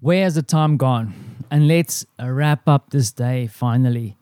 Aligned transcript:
Where 0.00 0.24
has 0.24 0.34
the 0.34 0.42
time 0.42 0.76
gone? 0.76 1.14
And 1.50 1.68
let's 1.68 2.04
uh, 2.20 2.28
wrap 2.28 2.68
up 2.68 2.90
this 2.90 3.12
day 3.12 3.46
finally. 3.46 4.18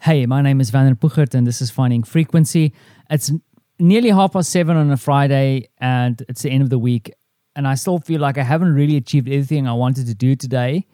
Hey, 0.00 0.24
my 0.24 0.40
name 0.40 0.60
is 0.60 0.70
Van 0.70 0.86
der 0.86 0.94
Puchert 0.94 1.34
and 1.34 1.44
this 1.44 1.60
is 1.60 1.68
Finding 1.68 2.04
Frequency. 2.04 2.72
It's 3.10 3.32
nearly 3.80 4.10
half 4.10 4.34
past 4.34 4.52
seven 4.52 4.76
on 4.76 4.88
a 4.92 4.96
Friday 4.96 5.68
and 5.78 6.22
it's 6.28 6.42
the 6.42 6.50
end 6.50 6.62
of 6.62 6.70
the 6.70 6.78
week. 6.78 7.12
And 7.56 7.66
I 7.66 7.74
still 7.74 7.98
feel 7.98 8.20
like 8.20 8.38
I 8.38 8.44
haven't 8.44 8.74
really 8.74 8.96
achieved 8.96 9.26
everything 9.26 9.66
I 9.66 9.72
wanted 9.72 10.06
to 10.06 10.14
do 10.14 10.36
today. 10.36 10.86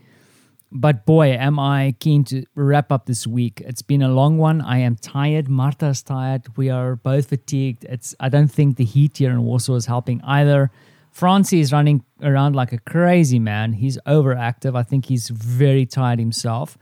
But 0.70 1.04
boy, 1.04 1.32
am 1.32 1.58
I 1.58 1.94
keen 2.00 2.24
to 2.24 2.46
wrap 2.54 2.90
up 2.90 3.04
this 3.04 3.26
week. 3.26 3.60
It's 3.66 3.82
been 3.82 4.00
a 4.00 4.08
long 4.08 4.38
one. 4.38 4.62
I 4.62 4.78
am 4.78 4.96
tired. 4.96 5.48
Marta's 5.50 6.02
tired. 6.02 6.56
We 6.56 6.70
are 6.70 6.96
both 6.96 7.28
fatigued. 7.28 7.84
It's 7.84 8.14
I 8.18 8.30
don't 8.30 8.50
think 8.50 8.78
the 8.78 8.84
heat 8.86 9.18
here 9.18 9.30
in 9.30 9.42
Warsaw 9.42 9.74
is 9.74 9.84
helping 9.84 10.22
either. 10.22 10.70
Francie 11.12 11.60
is 11.60 11.72
running 11.72 12.02
around 12.22 12.56
like 12.56 12.72
a 12.72 12.79
crazy 12.79 13.38
man. 13.38 13.74
He's 13.74 13.98
overactive. 14.06 14.74
I 14.74 14.82
think 14.82 15.06
he's 15.06 15.29
very 15.29 15.85
tired 15.85 16.18
himself. 16.18 16.79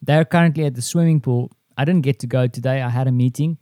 They're 0.00 0.24
currently 0.24 0.64
at 0.64 0.76
the 0.76 0.82
swimming 0.82 1.20
pool. 1.20 1.50
I 1.76 1.84
didn't 1.84 2.02
get 2.02 2.20
to 2.20 2.28
go 2.28 2.46
today. 2.46 2.80
I 2.80 2.88
had 2.88 3.08
a 3.08 3.12
meeting. 3.12 3.58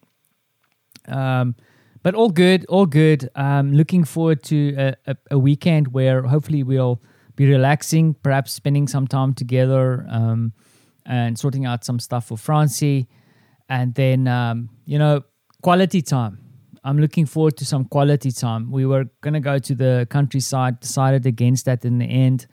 Um, 1.08 1.56
but 2.02 2.14
all 2.14 2.28
good, 2.28 2.66
all 2.66 2.84
good. 2.84 3.30
Um, 3.34 3.72
looking 3.72 4.04
forward 4.04 4.42
to 4.44 4.74
a, 4.76 4.94
a, 5.06 5.16
a, 5.32 5.38
weekend 5.38 5.88
where 5.88 6.22
hopefully 6.22 6.62
we'll 6.62 7.02
be 7.36 7.46
relaxing, 7.46 8.14
perhaps 8.14 8.52
spending 8.52 8.88
some 8.88 9.06
time 9.06 9.32
together 9.32 10.06
um, 10.10 10.52
and 11.06 11.38
sorting 11.38 11.64
out 11.64 11.84
some 11.84 11.98
stuff 11.98 12.26
for 12.26 12.36
Francie. 12.36 13.08
And 13.70 13.94
then, 13.94 14.28
um, 14.28 14.68
you 14.84 14.98
know, 14.98 15.22
quality 15.62 16.02
time. 16.02 16.49
I'm 16.82 16.98
looking 16.98 17.26
forward 17.26 17.56
to 17.58 17.64
some 17.64 17.84
quality 17.84 18.30
time. 18.32 18.70
We 18.70 18.86
were 18.86 19.04
going 19.20 19.34
to 19.34 19.40
go 19.40 19.58
to 19.58 19.74
the 19.74 20.06
countryside, 20.10 20.80
decided 20.80 21.26
against 21.26 21.66
that 21.66 21.84
in 21.84 21.98
the 21.98 22.06
end. 22.06 22.46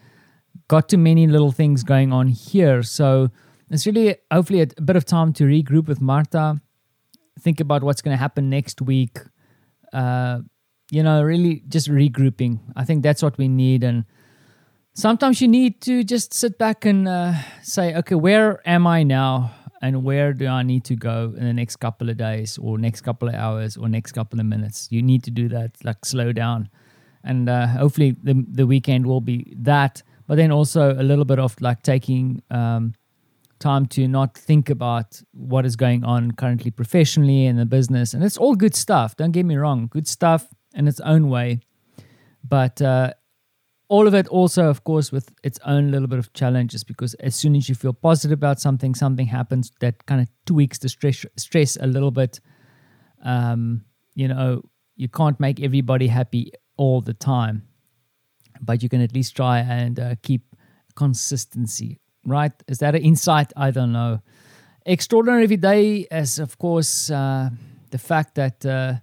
Got 0.67 0.89
too 0.89 0.97
many 0.97 1.27
little 1.27 1.51
things 1.51 1.83
going 1.83 2.11
on 2.11 2.27
here. 2.27 2.83
So 2.83 3.29
it's 3.69 3.85
really, 3.85 4.15
hopefully, 4.31 4.61
a, 4.61 4.81
bit 4.81 4.95
of 4.95 5.05
time 5.05 5.33
to 5.33 5.45
regroup 5.45 5.87
with 5.87 6.01
Marta, 6.01 6.61
think 7.39 7.59
about 7.59 7.83
what's 7.83 8.01
going 8.01 8.13
to 8.15 8.19
happen 8.19 8.49
next 8.49 8.81
week. 8.81 9.17
Uh, 9.93 10.39
you 10.91 11.03
know, 11.03 11.21
really 11.21 11.63
just 11.67 11.89
regrouping. 11.89 12.59
I 12.75 12.83
think 12.83 13.03
that's 13.03 13.21
what 13.21 13.37
we 13.37 13.47
need. 13.47 13.83
And 13.83 14.05
sometimes 14.93 15.41
you 15.41 15.47
need 15.47 15.81
to 15.81 16.03
just 16.03 16.33
sit 16.33 16.57
back 16.57 16.85
and 16.85 17.07
uh, 17.07 17.33
say, 17.61 17.95
okay, 17.95 18.15
where 18.15 18.67
am 18.67 18.87
I 18.87 19.03
now? 19.03 19.51
And 19.87 20.03
where 20.03 20.33
do 20.33 20.47
I 20.47 20.63
need 20.63 20.83
to 20.85 20.95
go 20.95 21.33
in 21.37 21.45
the 21.45 21.53
next 21.53 21.77
couple 21.77 22.09
of 22.09 22.17
days 22.17 22.57
or 22.57 22.77
next 22.77 23.01
couple 23.01 23.29
of 23.29 23.35
hours 23.35 23.77
or 23.77 23.87
next 23.87 24.11
couple 24.11 24.39
of 24.39 24.45
minutes. 24.45 24.87
You 24.91 25.01
need 25.01 25.23
to 25.23 25.31
do 25.31 25.47
that, 25.49 25.71
like 25.83 26.03
slow 26.03 26.33
down. 26.33 26.69
And 27.23 27.47
uh, 27.47 27.67
hopefully 27.67 28.15
the, 28.21 28.45
the 28.49 28.67
weekend 28.67 29.05
will 29.05 29.21
be 29.21 29.53
that, 29.59 30.03
but 30.27 30.35
then 30.35 30.51
also 30.51 30.91
a 30.91 31.03
little 31.03 31.25
bit 31.25 31.39
of 31.39 31.55
like 31.61 31.83
taking 31.83 32.41
um, 32.51 32.93
time 33.59 33.85
to 33.87 34.07
not 34.07 34.37
think 34.37 34.69
about 34.69 35.21
what 35.31 35.65
is 35.65 35.77
going 35.77 36.03
on 36.03 36.31
currently 36.33 36.69
professionally 36.69 37.45
in 37.45 37.55
the 37.55 37.65
business. 37.65 38.13
And 38.13 38.23
it's 38.23 38.37
all 38.37 38.55
good 38.55 38.75
stuff. 38.75 39.15
Don't 39.15 39.31
get 39.31 39.45
me 39.45 39.55
wrong, 39.55 39.87
good 39.87 40.07
stuff 40.07 40.47
in 40.73 40.87
its 40.87 40.99
own 40.99 41.29
way. 41.29 41.61
But 42.43 42.81
uh, 42.81 43.13
all 43.89 44.07
of 44.07 44.13
it 44.13 44.27
also 44.27 44.67
of 44.69 44.83
course 44.83 45.11
with 45.11 45.31
its 45.43 45.59
own 45.65 45.91
little 45.91 46.07
bit 46.07 46.19
of 46.19 46.33
challenges 46.33 46.83
because 46.83 47.13
as 47.15 47.35
soon 47.35 47.55
as 47.55 47.69
you 47.69 47.75
feel 47.75 47.93
positive 47.93 48.37
about 48.37 48.59
something 48.59 48.93
something 48.93 49.27
happens 49.27 49.71
that 49.79 50.05
kind 50.05 50.21
of 50.21 50.27
tweaks 50.45 50.77
the 50.79 50.89
stress 50.89 51.25
stress 51.37 51.77
a 51.79 51.87
little 51.87 52.11
bit. 52.11 52.39
Um, 53.23 53.83
you 54.13 54.27
know 54.27 54.61
you 54.95 55.09
can't 55.09 55.39
make 55.39 55.59
everybody 55.61 56.07
happy 56.07 56.51
all 56.75 57.01
the 57.01 57.13
time 57.13 57.63
but 58.61 58.83
you 58.83 58.89
can 58.89 59.01
at 59.01 59.13
least 59.13 59.35
try 59.35 59.59
and 59.59 59.99
uh, 59.99 60.15
keep 60.21 60.55
consistency 60.95 61.99
right? 62.27 62.51
Is 62.67 62.79
that 62.79 62.93
an 62.93 63.01
insight? 63.01 63.53
I 63.55 63.71
don't 63.71 63.93
know. 63.93 64.21
Extraordinary 64.85 65.43
every 65.43 65.57
day 65.57 66.07
is 66.11 66.39
of 66.39 66.57
course 66.57 67.09
uh, 67.09 67.49
the 67.89 67.97
fact 67.97 68.35
that 68.35 68.65
uh, 68.65 68.95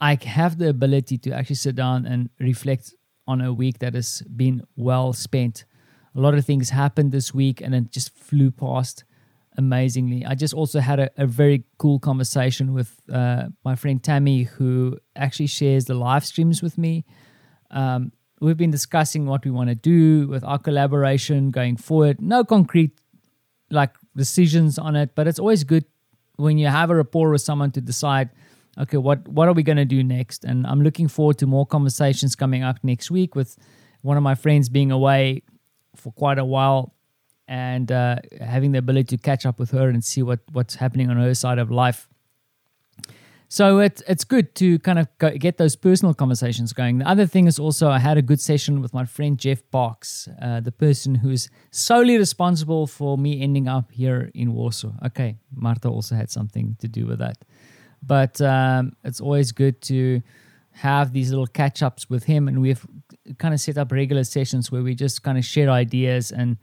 i 0.00 0.18
have 0.24 0.58
the 0.58 0.68
ability 0.68 1.16
to 1.16 1.30
actually 1.30 1.56
sit 1.56 1.76
down 1.76 2.04
and 2.06 2.28
reflect 2.40 2.92
on 3.26 3.40
a 3.40 3.52
week 3.52 3.78
that 3.78 3.94
has 3.94 4.22
been 4.36 4.62
well 4.76 5.12
spent. 5.12 5.64
A 6.14 6.20
lot 6.20 6.34
of 6.34 6.44
things 6.44 6.70
happened 6.70 7.12
this 7.12 7.32
week 7.32 7.60
and 7.60 7.74
it 7.74 7.90
just 7.90 8.14
flew 8.16 8.50
past 8.50 9.04
amazingly. 9.56 10.24
I 10.24 10.34
just 10.34 10.54
also 10.54 10.80
had 10.80 10.98
a, 11.00 11.10
a 11.16 11.26
very 11.26 11.64
cool 11.78 11.98
conversation 11.98 12.72
with 12.74 12.96
uh, 13.12 13.48
my 13.64 13.74
friend 13.74 14.02
Tammy, 14.02 14.44
who 14.44 14.98
actually 15.16 15.46
shares 15.46 15.84
the 15.86 15.94
live 15.94 16.24
streams 16.24 16.62
with 16.62 16.78
me. 16.78 17.04
Um, 17.70 18.12
we've 18.40 18.56
been 18.56 18.70
discussing 18.70 19.26
what 19.26 19.44
we 19.44 19.50
want 19.50 19.68
to 19.68 19.74
do 19.74 20.26
with 20.28 20.44
our 20.44 20.58
collaboration 20.58 21.50
going 21.50 21.76
forward. 21.76 22.20
No 22.20 22.44
concrete 22.44 22.98
like 23.70 23.94
decisions 24.16 24.78
on 24.78 24.96
it, 24.96 25.14
but 25.14 25.26
it's 25.26 25.38
always 25.38 25.64
good 25.64 25.84
when 26.36 26.58
you 26.58 26.66
have 26.66 26.90
a 26.90 26.96
rapport 26.96 27.30
with 27.30 27.40
someone 27.40 27.70
to 27.72 27.80
decide 27.80 28.30
okay, 28.78 28.96
what 28.96 29.26
what 29.28 29.48
are 29.48 29.52
we 29.52 29.62
going 29.62 29.76
to 29.76 29.84
do 29.84 30.02
next? 30.02 30.44
And 30.44 30.66
I'm 30.66 30.82
looking 30.82 31.08
forward 31.08 31.38
to 31.38 31.46
more 31.46 31.66
conversations 31.66 32.34
coming 32.34 32.62
up 32.62 32.78
next 32.82 33.10
week 33.10 33.34
with 33.34 33.56
one 34.02 34.16
of 34.16 34.22
my 34.22 34.34
friends 34.34 34.68
being 34.68 34.90
away 34.90 35.42
for 35.96 36.12
quite 36.12 36.38
a 36.38 36.44
while 36.44 36.94
and 37.48 37.90
uh, 37.90 38.16
having 38.40 38.72
the 38.72 38.78
ability 38.78 39.16
to 39.16 39.22
catch 39.22 39.44
up 39.44 39.58
with 39.58 39.70
her 39.72 39.88
and 39.88 40.04
see 40.04 40.22
what 40.22 40.40
what's 40.52 40.76
happening 40.76 41.10
on 41.10 41.16
her 41.16 41.34
side 41.34 41.58
of 41.58 41.70
life. 41.70 42.08
So 43.48 43.80
it's 43.80 44.02
it's 44.08 44.24
good 44.24 44.54
to 44.54 44.78
kind 44.78 44.98
of 44.98 45.08
go, 45.18 45.36
get 45.36 45.58
those 45.58 45.76
personal 45.76 46.14
conversations 46.14 46.72
going. 46.72 46.98
The 46.98 47.08
other 47.08 47.26
thing 47.26 47.46
is 47.46 47.58
also 47.58 47.90
I 47.90 47.98
had 47.98 48.16
a 48.16 48.22
good 48.22 48.40
session 48.40 48.80
with 48.80 48.94
my 48.94 49.04
friend 49.04 49.38
Jeff 49.38 49.60
Box, 49.70 50.26
uh, 50.40 50.60
the 50.60 50.72
person 50.72 51.16
who's 51.16 51.50
solely 51.70 52.16
responsible 52.16 52.86
for 52.86 53.18
me 53.18 53.42
ending 53.42 53.68
up 53.68 53.92
here 53.92 54.30
in 54.34 54.54
Warsaw. 54.54 54.92
Okay, 55.04 55.36
Marta 55.54 55.88
also 55.88 56.14
had 56.14 56.30
something 56.30 56.76
to 56.80 56.88
do 56.88 57.06
with 57.06 57.18
that. 57.18 57.44
But 58.02 58.40
um, 58.40 58.96
it's 59.04 59.20
always 59.20 59.52
good 59.52 59.80
to 59.82 60.22
have 60.72 61.12
these 61.12 61.30
little 61.30 61.46
catch 61.46 61.82
ups 61.82 62.08
with 62.10 62.24
him, 62.24 62.48
and 62.48 62.60
we've 62.60 62.84
kind 63.38 63.54
of 63.54 63.60
set 63.60 63.78
up 63.78 63.92
regular 63.92 64.24
sessions 64.24 64.72
where 64.72 64.82
we 64.82 64.94
just 64.94 65.22
kind 65.22 65.38
of 65.38 65.44
share 65.44 65.70
ideas 65.70 66.32
and 66.32 66.56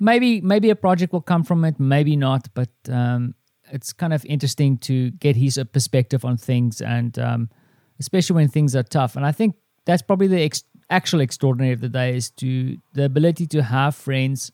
maybe 0.00 0.40
maybe 0.40 0.70
a 0.70 0.76
project 0.76 1.12
will 1.12 1.20
come 1.20 1.44
from 1.44 1.64
it, 1.64 1.78
maybe 1.78 2.16
not, 2.16 2.48
but 2.54 2.70
um, 2.90 3.34
it's 3.70 3.92
kind 3.92 4.12
of 4.12 4.24
interesting 4.24 4.78
to 4.78 5.10
get 5.12 5.36
his 5.36 5.60
perspective 5.72 6.24
on 6.24 6.36
things, 6.36 6.80
and 6.80 7.18
um, 7.18 7.50
especially 7.98 8.34
when 8.34 8.48
things 8.48 8.74
are 8.74 8.82
tough. 8.82 9.16
And 9.16 9.26
I 9.26 9.32
think 9.32 9.56
that's 9.84 10.02
probably 10.02 10.28
the 10.28 10.42
ex- 10.42 10.64
actual 10.90 11.20
extraordinary 11.20 11.72
of 11.72 11.80
the 11.80 11.88
day 11.88 12.16
is 12.16 12.30
to 12.30 12.76
the 12.94 13.04
ability 13.04 13.46
to 13.48 13.62
have 13.62 13.94
friends 13.94 14.52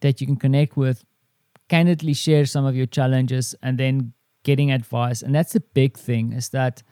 that 0.00 0.20
you 0.20 0.26
can 0.26 0.36
connect 0.36 0.76
with, 0.76 1.04
candidly 1.68 2.14
share 2.14 2.46
some 2.46 2.64
of 2.64 2.74
your 2.74 2.86
challenges, 2.86 3.54
and 3.62 3.78
then 3.78 4.12
getting 4.42 4.70
advice. 4.70 5.22
And 5.22 5.34
that's 5.34 5.52
the 5.52 5.60
big 5.60 5.96
thing 5.96 6.32
is 6.32 6.50
that 6.50 6.82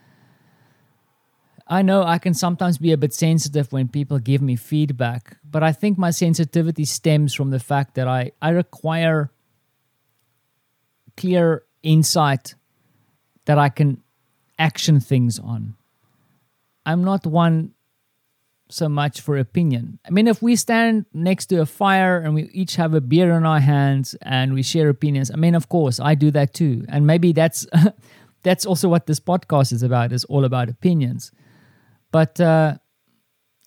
I 1.66 1.83
know 1.83 2.03
I 2.03 2.19
can 2.19 2.34
sometimes 2.34 2.78
be 2.78 2.91
a 2.91 2.97
bit 2.97 3.15
sensitive 3.15 3.72
when 3.72 3.88
people 3.88 4.19
give 4.19 4.43
me 4.43 4.56
feedback, 4.56 5.37
but 5.49 5.62
I 5.62 5.71
think 5.72 5.99
my 5.99 6.10
sensitivity 6.10 6.84
stems 6.84 7.33
from 7.33 7.50
the 7.50 7.60
fact 7.60 7.94
that 7.94 8.09
I, 8.09 8.33
I 8.43 8.50
require 8.50 9.31
clear 11.16 11.62
insight 11.83 12.55
that 13.44 13.59
I 13.59 13.69
can 13.69 14.03
action 14.59 14.99
things 15.00 15.39
on. 15.39 15.75
I'm 16.84 17.05
not 17.05 17.25
one 17.25 17.72
so 18.70 18.88
much 18.88 19.20
for 19.20 19.36
opinion. 19.36 19.98
I 20.06 20.10
mean, 20.10 20.28
if 20.28 20.42
we 20.42 20.56
stand 20.56 21.06
next 21.12 21.47
to 21.47 21.60
a 21.60 21.66
fire 21.66 22.19
and 22.19 22.34
we 22.34 22.44
each 22.53 22.76
have 22.76 22.94
a 22.94 23.00
beer 23.00 23.32
in 23.32 23.44
our 23.44 23.60
hands 23.60 24.14
and 24.22 24.54
we 24.54 24.62
share 24.62 24.88
opinions, 24.88 25.31
I 25.31 25.36
mean, 25.36 25.54
of 25.54 25.69
course, 25.69 26.00
I 26.00 26.14
do 26.14 26.31
that 26.32 26.54
too. 26.54 26.84
And 26.88 27.06
maybe 27.06 27.32
that's 27.32 27.66
that's 28.42 28.64
also 28.66 28.88
what 28.88 29.06
this 29.06 29.20
podcast 29.20 29.72
is 29.72 29.82
about. 29.82 30.12
Is 30.12 30.25
all 30.25 30.44
about 30.44 30.69
opinions. 30.69 31.32
But 32.12 32.41
uh, 32.41 32.76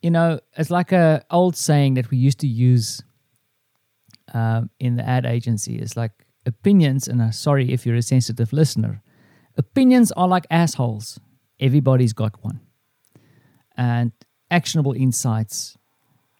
you 0.02 0.12
know, 0.12 0.40
it's 0.58 0.70
like 0.70 0.92
a 0.92 1.24
old 1.30 1.56
saying 1.56 1.96
that 1.96 2.10
we 2.12 2.18
used 2.18 2.40
to 2.40 2.48
use 2.48 3.02
uh, 4.34 4.62
in 4.80 4.96
the 4.96 5.08
ad 5.08 5.26
agency. 5.26 5.78
It's 5.78 5.96
like 5.96 6.12
opinions, 6.46 7.08
and 7.08 7.22
uh, 7.22 7.32
sorry 7.32 7.72
if 7.72 7.86
you're 7.86 7.96
a 7.96 8.02
sensitive 8.02 8.54
listener, 8.54 9.02
opinions 9.58 10.12
are 10.14 10.28
like 10.28 10.46
assholes. 10.50 11.20
Everybody's 11.60 12.14
got 12.14 12.44
one. 12.44 12.60
And 13.78 14.12
actionable 14.54 14.94
insights, 14.94 15.78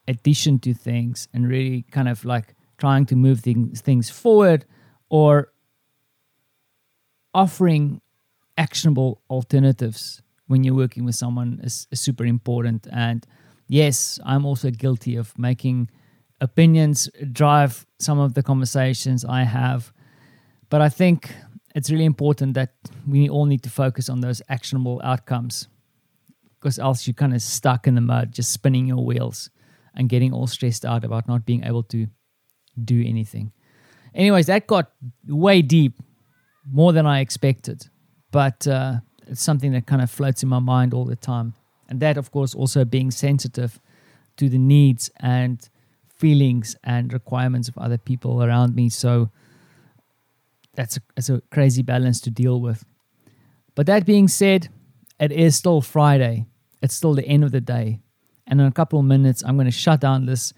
addition 0.06 0.58
to 0.60 0.72
things, 0.72 1.28
and 1.34 1.48
really 1.48 1.82
kind 1.90 2.08
of 2.08 2.24
like 2.24 2.54
trying 2.78 3.04
to 3.06 3.16
move 3.16 3.40
things, 3.40 3.80
things 3.80 4.08
forward 4.08 4.64
or 5.10 5.52
offering 7.34 8.00
actionable 8.56 9.20
alternatives 9.28 10.22
when 10.46 10.62
you're 10.62 10.74
working 10.74 11.04
with 11.04 11.16
someone 11.16 11.60
is, 11.64 11.88
is, 11.90 12.00
super 12.00 12.24
important. 12.24 12.86
And 12.92 13.26
yes, 13.66 14.20
I'm 14.24 14.46
also 14.46 14.70
guilty 14.70 15.16
of 15.16 15.36
making 15.36 15.90
opinions 16.40 17.10
drive 17.32 17.84
some 17.98 18.20
of 18.20 18.34
the 18.34 18.42
conversations 18.42 19.24
I 19.24 19.42
have. 19.42 19.92
But 20.70 20.80
I 20.82 20.88
think 20.88 21.34
it's 21.74 21.90
really 21.90 22.04
important 22.04 22.54
that 22.54 22.74
we 23.08 23.28
all 23.28 23.46
need 23.46 23.62
to 23.64 23.70
focus 23.70 24.08
on 24.08 24.20
those 24.20 24.40
actionable 24.48 25.00
outcomes 25.02 25.68
because 26.64 26.78
else 26.78 27.06
you're 27.06 27.12
kind 27.12 27.34
of 27.34 27.42
stuck 27.42 27.86
in 27.86 27.94
the 27.94 28.00
mud, 28.00 28.32
just 28.32 28.50
spinning 28.50 28.86
your 28.86 29.04
wheels. 29.04 29.50
and 29.94 30.08
getting 30.08 30.32
all 30.32 30.46
stressed 30.46 30.84
out 30.84 31.04
about 31.04 31.28
not 31.28 31.46
being 31.46 31.64
able 31.64 31.82
to 31.82 32.06
do 32.82 33.02
anything. 33.06 33.52
Anyways, 34.14 34.46
that 34.46 34.66
got 34.66 34.90
way 35.26 35.62
deep, 35.62 35.94
more 36.70 36.92
than 36.92 37.06
I 37.06 37.20
expected. 37.20 37.88
But 38.30 38.66
uh, 38.66 38.96
it's 39.26 39.42
something 39.42 39.72
that 39.72 39.86
kind 39.86 40.02
of 40.02 40.10
floats 40.10 40.42
in 40.42 40.48
my 40.48 40.58
mind 40.58 40.94
all 40.94 41.04
the 41.04 41.16
time. 41.16 41.54
And 41.88 42.00
that, 42.00 42.16
of 42.16 42.30
course, 42.30 42.54
also 42.54 42.84
being 42.84 43.10
sensitive 43.10 43.80
to 44.36 44.48
the 44.48 44.58
needs 44.58 45.10
and 45.20 45.68
feelings 46.16 46.76
and 46.82 47.12
requirements 47.12 47.68
of 47.68 47.76
other 47.78 47.98
people 47.98 48.42
around 48.42 48.74
me. 48.74 48.88
So 48.88 49.30
that's 50.74 50.96
a, 50.96 51.00
that's 51.14 51.30
a 51.30 51.42
crazy 51.50 51.82
balance 51.82 52.20
to 52.22 52.30
deal 52.30 52.60
with. 52.60 52.84
But 53.74 53.86
that 53.86 54.06
being 54.06 54.28
said, 54.28 54.68
it 55.20 55.30
is 55.30 55.56
still 55.56 55.80
Friday. 55.80 56.46
It's 56.84 56.94
still 56.94 57.14
the 57.14 57.26
end 57.26 57.44
of 57.44 57.50
the 57.50 57.62
day. 57.62 58.02
And 58.46 58.60
in 58.60 58.66
a 58.66 58.70
couple 58.70 58.98
of 58.98 59.06
minutes, 59.06 59.42
I'm 59.42 59.56
going 59.56 59.64
to 59.64 59.70
shut 59.70 60.00
down 60.00 60.26
this 60.26 60.52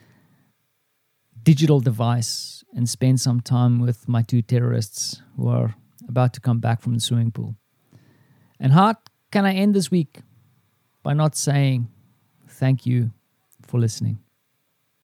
digital 1.41 1.79
device 1.79 2.65
and 2.75 2.89
spend 2.89 3.21
some 3.21 3.41
time 3.41 3.79
with 3.79 4.09
my 4.09 4.23
two 4.23 4.43
terrorists 4.43 5.23
who 5.37 5.47
are 5.47 5.77
about 6.09 6.33
to 6.33 6.41
come 6.41 6.59
back 6.59 6.83
from 6.83 6.95
the 6.95 7.01
swimming 7.01 7.31
pool. 7.31 7.55
And 8.59 8.73
how 8.73 8.97
can 9.31 9.47
I 9.47 9.55
end 9.55 9.77
this 9.77 9.89
week 9.89 10.23
by 11.05 11.15
not 11.15 11.37
saying 11.37 11.89
thank 12.49 12.87
you 12.87 13.13
for 13.63 13.79
listening? 13.79 14.19